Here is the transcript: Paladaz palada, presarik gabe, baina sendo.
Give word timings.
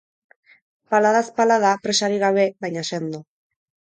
Paladaz 0.93 1.29
palada, 1.41 1.73
presarik 1.85 2.25
gabe, 2.25 2.47
baina 2.67 2.87
sendo. 2.93 3.21